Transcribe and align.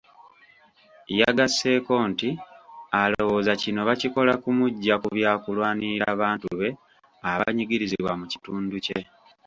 Yagasseeko 1.19 1.93
nti 2.11 2.29
alowooza 3.01 3.53
kino 3.61 3.79
bakikola 3.89 4.33
kumuggya 4.43 4.95
ku 5.01 5.07
byakulwanirira 5.17 6.07
bantu 6.21 6.47
be 6.59 6.69
abanyigirizibwa 7.31 8.11
mu 8.19 8.25
kitundu 8.31 8.75
kye. 8.85 8.99